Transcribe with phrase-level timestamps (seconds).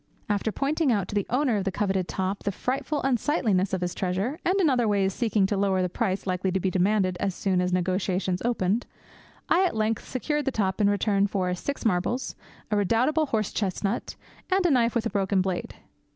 [0.27, 3.93] After pointing out to the owner of the coveted top the frightful unsightliness of his
[3.93, 7.35] treasure, and in other ways seeking to lower the price likely to be demanded as
[7.35, 8.87] soon as negotiations opened,
[9.47, 12.33] I at length secured the top in return for six marbles,
[12.71, 14.15] a redoubtable horse chestnut,
[14.49, 15.75] and a knife with a broken blade.